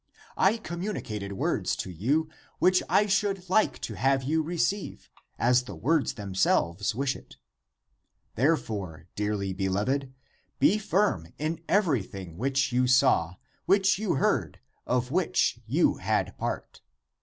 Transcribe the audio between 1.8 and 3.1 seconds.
you which I